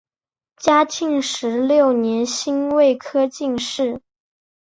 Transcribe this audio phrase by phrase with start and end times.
[0.57, 4.01] 嘉庆十六年辛未科进士。